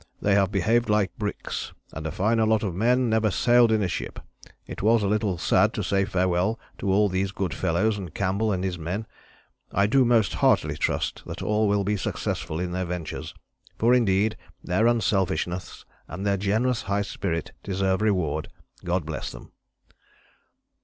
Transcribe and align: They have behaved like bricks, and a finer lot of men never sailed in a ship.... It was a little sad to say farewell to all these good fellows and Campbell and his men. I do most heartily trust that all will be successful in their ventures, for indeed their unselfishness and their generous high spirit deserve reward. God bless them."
They 0.19 0.33
have 0.33 0.51
behaved 0.51 0.89
like 0.89 1.15
bricks, 1.19 1.73
and 1.93 2.07
a 2.07 2.11
finer 2.11 2.47
lot 2.47 2.63
of 2.63 2.73
men 2.73 3.07
never 3.07 3.29
sailed 3.29 3.71
in 3.71 3.83
a 3.83 3.87
ship.... 3.87 4.17
It 4.65 4.81
was 4.81 5.03
a 5.03 5.07
little 5.07 5.37
sad 5.37 5.75
to 5.75 5.83
say 5.83 6.05
farewell 6.05 6.59
to 6.79 6.91
all 6.91 7.07
these 7.07 7.31
good 7.31 7.53
fellows 7.53 7.99
and 7.99 8.11
Campbell 8.11 8.51
and 8.51 8.63
his 8.63 8.79
men. 8.79 9.05
I 9.71 9.85
do 9.85 10.03
most 10.03 10.33
heartily 10.33 10.75
trust 10.75 11.21
that 11.27 11.43
all 11.43 11.67
will 11.67 11.83
be 11.83 11.97
successful 11.97 12.59
in 12.59 12.71
their 12.71 12.85
ventures, 12.85 13.35
for 13.77 13.93
indeed 13.93 14.37
their 14.63 14.87
unselfishness 14.87 15.85
and 16.07 16.25
their 16.25 16.35
generous 16.37 16.81
high 16.81 17.03
spirit 17.03 17.51
deserve 17.61 18.01
reward. 18.01 18.47
God 18.83 19.05
bless 19.05 19.31
them." 19.31 19.51